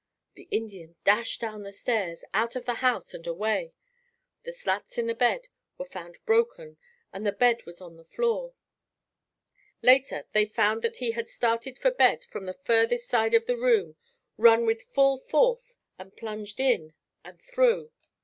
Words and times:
The 0.33 0.47
Indian 0.49 0.95
dashed 1.03 1.39
down 1.41 1.61
the 1.61 1.71
stairs, 1.71 2.23
out 2.33 2.55
of 2.55 2.65
the 2.65 2.73
house 2.81 3.13
and 3.13 3.27
away. 3.27 3.75
The 4.41 4.51
slats 4.51 4.97
in 4.97 5.05
the 5.05 5.13
bed 5.13 5.47
were 5.77 5.85
found 5.85 6.17
broken 6.25 6.77
and 7.13 7.23
the 7.23 7.31
bed 7.31 7.63
was 7.67 7.81
on 7.81 7.97
the 7.97 8.03
floor. 8.05 8.55
Later, 9.83 10.25
they 10.31 10.47
found 10.47 10.81
that 10.81 10.97
he 10.97 11.11
had 11.11 11.29
started 11.29 11.77
for 11.77 11.91
bed 11.91 12.23
from 12.23 12.47
the 12.47 12.55
furthest 12.65 13.09
side 13.09 13.35
of 13.35 13.45
the 13.45 13.57
room, 13.57 13.95
run 14.37 14.65
with 14.65 14.89
full 14.91 15.17
force 15.17 15.77
and 15.99 16.17
plunged 16.17 16.59
in 16.59 16.95
and 17.23 17.39
through. 17.39 17.91